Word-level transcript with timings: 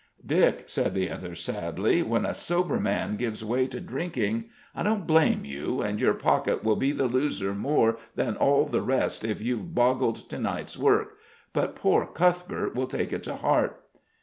"Dick," 0.25 0.63
said 0.65 0.95
the 0.95 1.11
other 1.11 1.35
sadly, 1.35 2.01
"when 2.01 2.25
a 2.25 2.33
sober 2.33 2.79
man 2.79 3.17
gives 3.17 3.45
way 3.45 3.67
to 3.67 3.79
drinking 3.79 4.45
I 4.73 4.81
don't 4.81 5.05
blame 5.05 5.45
you: 5.45 5.81
and 5.83 6.01
your 6.01 6.15
pocket 6.15 6.63
will 6.63 6.75
be 6.75 6.91
the 6.91 7.05
loser 7.05 7.53
more 7.53 7.97
than 8.15 8.35
all 8.35 8.65
the 8.65 8.81
rest 8.81 9.23
if 9.23 9.43
you've 9.43 9.75
boggled 9.75 10.15
to 10.29 10.39
night's 10.39 10.75
work; 10.75 11.19
but 11.53 11.75
poor 11.75 12.07
Cuthbert 12.07 12.73
will 12.73 12.87
take 12.87 13.13
it 13.13 13.21
to 13.25 13.35
heart." 13.35 13.79